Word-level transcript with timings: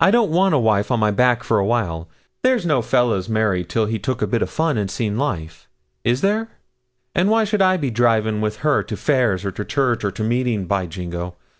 I 0.00 0.10
don't 0.10 0.32
want 0.32 0.56
a 0.56 0.58
wife 0.58 0.90
on 0.90 0.98
my 0.98 1.12
back 1.12 1.44
for 1.44 1.60
a 1.60 1.64
while. 1.64 2.08
There's 2.42 2.66
no 2.66 2.82
fellow 2.82 3.22
marries 3.28 3.66
till 3.68 3.86
he's 3.86 4.00
took 4.02 4.20
his 4.20 4.28
bit 4.28 4.42
o' 4.42 4.46
fun, 4.46 4.76
and 4.76 4.90
seen 4.90 5.16
life 5.16 5.68
is 6.02 6.20
there! 6.20 6.48
And 7.14 7.30
why 7.30 7.44
should 7.44 7.62
I 7.62 7.76
be 7.76 7.88
driving 7.88 8.40
with 8.40 8.56
her 8.66 8.82
to 8.82 8.96
fairs, 8.96 9.44
or 9.44 9.52
to 9.52 9.64
church, 9.64 10.02
or 10.02 10.10
to 10.10 10.24
meeting, 10.24 10.66
by 10.66 10.86
jingo! 10.88 11.36